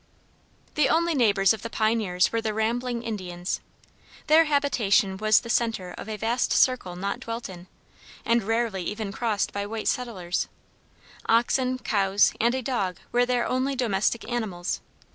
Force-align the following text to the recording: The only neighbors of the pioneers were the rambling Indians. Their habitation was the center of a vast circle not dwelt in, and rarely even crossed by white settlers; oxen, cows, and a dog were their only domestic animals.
The 0.73 0.89
only 0.89 1.13
neighbors 1.13 1.53
of 1.53 1.61
the 1.61 1.69
pioneers 1.69 2.31
were 2.31 2.41
the 2.41 2.55
rambling 2.55 3.03
Indians. 3.03 3.59
Their 4.25 4.45
habitation 4.45 5.15
was 5.17 5.41
the 5.41 5.47
center 5.51 5.91
of 5.95 6.09
a 6.09 6.17
vast 6.17 6.51
circle 6.53 6.95
not 6.95 7.19
dwelt 7.19 7.47
in, 7.47 7.67
and 8.25 8.41
rarely 8.41 8.81
even 8.81 9.11
crossed 9.11 9.53
by 9.53 9.67
white 9.67 9.87
settlers; 9.87 10.47
oxen, 11.27 11.77
cows, 11.77 12.33
and 12.41 12.55
a 12.55 12.63
dog 12.63 12.97
were 13.11 13.27
their 13.27 13.45
only 13.47 13.75
domestic 13.75 14.27
animals. 14.27 14.81